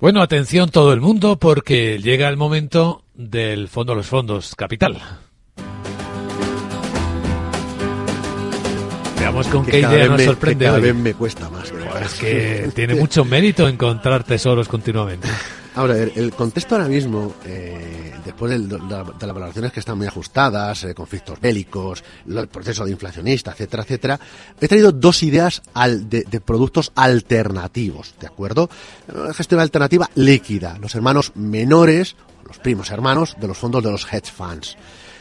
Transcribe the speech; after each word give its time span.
Bueno, 0.00 0.22
atención 0.22 0.70
todo 0.70 0.92
el 0.92 1.00
mundo 1.00 1.40
porque 1.40 1.98
llega 1.98 2.28
el 2.28 2.36
momento 2.36 3.02
del 3.14 3.66
Fondo 3.66 3.94
de 3.94 3.96
los 3.96 4.06
Fondos 4.06 4.54
Capital. 4.54 5.02
Veamos 9.30 9.48
con 9.48 9.66
qué 9.66 9.80
idea 9.80 10.06
nos 10.08 10.22
sorprende 10.22 10.64
cada 10.64 10.76
hoy. 10.78 10.82
vez 10.84 10.94
me 10.94 11.12
cuesta 11.14 11.50
más. 11.50 11.70
Es 12.02 12.14
que 12.20 12.70
tiene 12.74 12.94
mucho 12.94 13.24
mérito 13.26 13.68
encontrar 13.68 14.24
tesoros 14.24 14.68
continuamente. 14.68 15.28
Ahora, 15.74 15.96
el, 15.98 16.32
contexto 16.32 16.74
ahora 16.74 16.88
mismo, 16.88 17.34
eh, 17.44 18.14
después 18.24 18.50
de, 18.50 18.58
la- 18.58 19.04
de 19.04 19.26
las 19.26 19.34
valoraciones 19.34 19.70
que 19.70 19.80
están 19.80 19.98
muy 19.98 20.06
ajustadas, 20.06 20.82
eh, 20.84 20.94
conflictos 20.94 21.38
bélicos, 21.40 22.02
el 22.26 22.48
proceso 22.48 22.84
de 22.86 22.90
inflacionista, 22.90 23.52
etcétera, 23.52 23.82
etcétera, 23.84 24.18
he 24.60 24.66
traído 24.66 24.90
dos 24.92 25.22
ideas 25.22 25.62
al- 25.74 26.08
de, 26.08 26.22
de 26.28 26.40
productos 26.40 26.90
alternativos, 26.96 28.14
¿de 28.18 28.26
acuerdo? 28.26 28.68
Eh, 29.08 29.32
Gestión 29.34 29.60
alternativa 29.60 30.08
líquida, 30.16 30.78
los 30.80 30.94
hermanos 30.94 31.32
menores, 31.36 32.16
los 32.46 32.58
primos 32.58 32.90
hermanos 32.90 33.36
de 33.38 33.46
los 33.46 33.58
fondos 33.58 33.84
de 33.84 33.90
los 33.92 34.10
hedge 34.10 34.32
funds. 34.32 34.76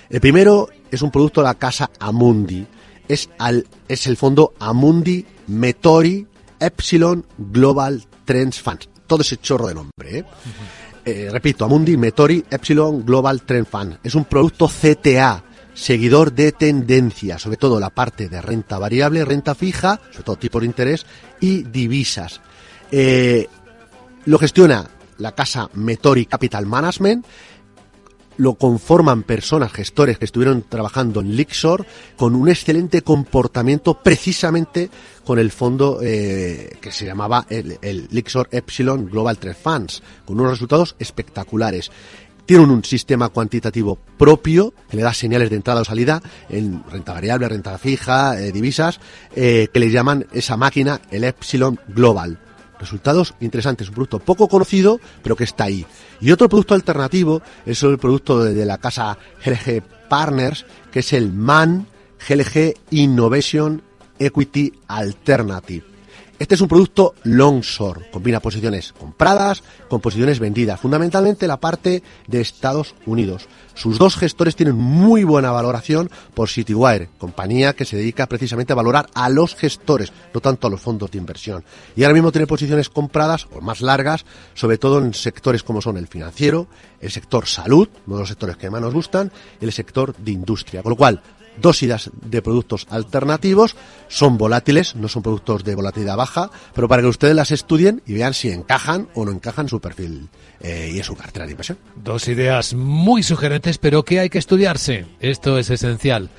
El 0.10 0.22
primero 0.22 0.70
es 0.90 1.02
un 1.02 1.12
producto 1.12 1.42
de 1.42 1.48
la 1.48 1.56
casa 1.56 1.92
Amundi, 2.00 2.66
es, 3.08 3.30
al, 3.38 3.68
es 3.88 4.08
el 4.08 4.18
fondo 4.18 4.54
Amundi 4.60 5.26
Metori 5.48 6.28
Epsilon 6.60 7.26
Global 7.38 8.04
Trends 8.26 8.62
Funds. 8.62 8.90
Todo 9.06 9.22
ese 9.22 9.38
chorro 9.38 9.68
de 9.68 9.76
nombre, 9.76 10.20
¿eh? 10.20 10.26
Eh, 11.06 11.30
repito, 11.32 11.64
Amundi 11.64 11.96
Metori 11.96 12.44
Epsilon 12.50 13.06
Global 13.06 13.42
Trend 13.44 13.68
Fund. 13.68 14.00
Es 14.04 14.14
un 14.14 14.26
producto 14.26 14.68
CTA, 14.68 15.42
seguidor 15.74 16.34
de 16.34 16.52
tendencia, 16.52 17.40
sobre 17.40 17.56
todo 17.56 17.80
la 17.80 17.92
parte 17.92 18.28
de 18.28 18.42
renta 18.42 18.78
variable, 18.78 19.24
renta 19.24 19.56
fija, 19.56 20.02
sobre 20.12 20.24
todo 20.24 20.36
tipo 20.36 20.60
de 20.60 20.66
interés, 20.66 21.06
y 21.40 21.64
divisas. 21.64 22.42
Eh, 22.92 23.48
lo 24.26 24.38
gestiona 24.38 24.86
la 25.20 25.34
casa 25.34 25.70
Metori 25.76 26.26
Capital 26.26 26.66
Management, 26.66 27.26
lo 28.38 28.56
conforman 28.56 29.24
personas, 29.24 29.72
gestores 29.72 30.18
que 30.18 30.26
estuvieron 30.26 30.64
trabajando 30.68 31.22
en 31.22 31.36
Lixor 31.36 31.86
con 32.16 32.36
un 32.36 32.50
excelente 32.50 33.02
comportamiento 33.02 34.02
precisamente 34.02 34.90
con 35.26 35.40
el 35.40 35.52
fondo 35.52 36.00
eh, 36.02 36.78
que 36.80 36.92
se 36.92 37.06
llamaba 37.06 37.46
el, 37.50 38.08
Lixor 38.12 38.48
Epsilon 38.52 39.08
Global 39.08 39.38
Trend 39.38 39.58
Funds, 39.58 40.02
con 40.26 40.40
unos 40.40 40.52
resultados 40.52 40.96
espectaculares. 41.00 41.92
Tienen 42.46 42.70
un 42.70 42.86
sistema 42.86 43.28
cuantitativo 43.28 43.98
propio 44.18 44.74
que 44.90 44.96
le 44.96 45.04
da 45.04 45.14
señales 45.14 45.50
de 45.50 45.58
entrada 45.58 45.82
o 45.82 45.86
salida 45.86 46.22
en 46.48 46.82
renta 46.90 47.12
variable, 47.12 47.50
renta 47.50 47.78
fija, 47.78 48.40
eh, 48.40 48.54
divisas, 48.54 49.02
eh, 49.36 49.68
que 49.74 49.80
le 49.82 49.92
llaman 49.92 50.28
esa 50.32 50.56
máquina 50.56 51.02
el 51.12 51.26
Epsilon 51.26 51.78
Global. 51.90 52.40
Resultados 52.80 53.34
interesantes, 53.40 53.90
un 53.90 53.96
producto 53.96 54.20
poco 54.20 54.48
conocido, 54.48 55.00
pero 55.24 55.36
que 55.36 55.44
está 55.44 55.66
ahí. 55.66 55.86
Y 56.22 56.32
otro 56.32 56.50
producto 56.50 56.74
alternativo 56.74 57.42
es 57.66 57.82
el 57.84 57.98
producto 57.98 58.44
de, 58.44 58.66
la 58.66 58.78
casa 58.78 59.18
GLG 59.44 59.82
Partners, 60.10 60.66
que 60.92 61.00
es 61.00 61.14
el 61.14 61.32
MAN 61.34 61.88
GLG 62.28 62.74
Innovation 62.92 63.82
Equity 64.20 64.74
Alternative. 64.88 65.97
Este 66.40 66.54
es 66.54 66.62
un 66.62 66.68
producto 66.68 67.16
long 67.24 67.62
short, 67.62 68.12
combina 68.12 68.40
posiciones 68.40 68.94
compradas 68.94 69.64
con 69.90 70.02
posiciones 70.02 70.40
vendidas, 70.40 70.80
fundamentalmente 70.80 71.48
la 71.48 71.60
parte 71.60 72.04
de 72.28 72.42
Estados 72.42 72.94
Unidos. 73.08 73.48
Sus 73.74 73.98
dos 73.98 74.16
gestores 74.16 74.56
tienen 74.56 74.76
muy 74.76 75.24
buena 75.24 75.50
valoración 75.50 76.12
por 76.36 76.50
Citywire, 76.50 77.10
compañía 77.18 77.74
que 77.74 77.86
se 77.86 77.98
dedica 77.98 78.28
precisamente 78.28 78.72
a 78.72 78.76
valorar 78.76 79.08
a 79.16 79.30
los 79.30 79.56
gestores, 79.56 80.14
no 80.32 80.40
tanto 80.40 80.68
a 80.68 80.70
los 80.70 80.80
fondos 80.80 81.10
de 81.10 81.18
inversión. 81.18 81.64
Y 81.96 82.04
ahora 82.04 82.14
mismo 82.14 82.32
tiene 82.32 82.46
posiciones 82.46 82.90
compradas 82.90 83.48
o 83.56 83.60
más 83.62 83.82
largas, 83.82 84.24
sobre 84.54 84.78
todo 84.78 85.00
en 85.00 85.16
sectores 85.16 85.64
como 85.64 85.82
son 85.82 85.98
el 85.98 86.06
financiero, 86.06 86.68
el 87.02 87.10
sector 87.10 87.48
salud, 87.48 87.90
uno 88.06 88.18
de 88.18 88.22
los 88.22 88.30
sectores 88.30 88.58
que 88.58 88.70
más 88.70 88.82
nos 88.82 88.94
gustan, 88.94 89.32
el 89.60 89.72
sector 89.72 90.16
de 90.16 90.34
industria. 90.34 90.84
Con 90.84 90.92
lo 90.92 90.98
cual, 90.98 91.20
dos 91.62 91.84
ideas 91.84 92.10
de 92.14 92.42
productos 92.42 92.88
alternativos, 92.90 93.76
son 94.08 94.38
volátiles, 94.38 94.96
no 94.96 95.08
son 95.08 95.24
productos 95.24 95.64
de 95.64 95.76
volatilidad 95.76 96.18
baja, 96.18 96.50
pero 96.74 96.88
para 96.88 97.02
que 97.02 97.08
ustedes 97.08 97.36
las 97.36 97.52
estudien 97.52 98.02
y 98.06 98.14
vean 98.14 98.34
si 98.34 98.50
encajan 98.50 99.10
o 99.14 99.26
no 99.26 99.32
encajan 99.32 99.66
en 99.66 99.70
su 99.70 99.80
perfil 99.80 100.30
eh, 100.60 100.92
y 100.94 100.98
en 100.98 101.04
su 101.04 101.16
cartera 101.16 101.46
de 101.46 101.52
inversión. 101.52 101.78
Dos 101.96 102.28
ideas 102.28 102.74
muy 102.74 103.24
sugerentes, 103.24 103.78
pero 103.78 104.04
que 104.04 104.20
hay 104.20 104.30
que 104.30 104.40
estudiarse. 104.40 105.06
Esto 105.20 105.58
es 105.58 105.70
esencial. 105.70 106.30